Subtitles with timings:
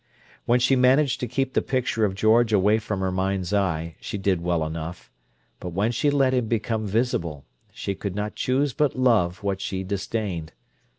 [0.45, 4.17] When she managed to keep the picture of George away from her mind's eye, she
[4.17, 5.11] did well enough;
[5.59, 9.83] but when she let him become visible, she could not choose but love what she
[9.83, 10.53] disdained.